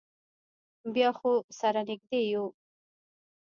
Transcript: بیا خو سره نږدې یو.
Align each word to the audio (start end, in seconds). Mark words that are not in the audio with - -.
بیا 0.93 1.09
خو 1.17 1.31
سره 1.59 1.81
نږدې 1.87 2.21
یو. 2.33 2.45